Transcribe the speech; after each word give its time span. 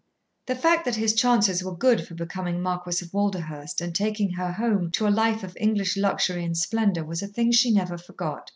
The 0.47 0.55
fact 0.55 0.83
that 0.85 0.95
his 0.95 1.13
chances 1.13 1.63
were 1.63 1.75
good 1.77 2.07
for 2.07 2.15
becoming 2.15 2.59
Marquis 2.59 3.05
of 3.05 3.13
Walderhurst 3.13 3.81
and 3.81 3.93
taking 3.93 4.31
her 4.31 4.51
home 4.53 4.89
to 4.93 5.05
a 5.05 5.13
life 5.13 5.43
of 5.43 5.55
English 5.59 5.95
luxury 5.95 6.43
and 6.43 6.57
splendour 6.57 7.05
was 7.05 7.21
a 7.21 7.27
thing 7.27 7.51
she 7.51 7.69
never 7.71 7.99
forgot. 7.99 8.49